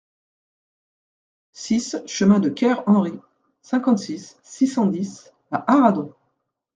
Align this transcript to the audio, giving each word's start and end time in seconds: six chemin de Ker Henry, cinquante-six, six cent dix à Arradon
six 1.51 1.97
chemin 2.07 2.39
de 2.39 2.49
Ker 2.49 2.81
Henry, 2.87 3.13
cinquante-six, 3.61 4.39
six 4.41 4.65
cent 4.65 4.87
dix 4.87 5.31
à 5.51 5.71
Arradon 5.71 6.11